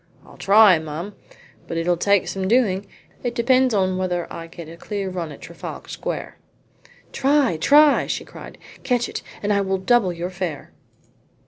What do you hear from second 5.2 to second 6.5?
at Trafalgar Square."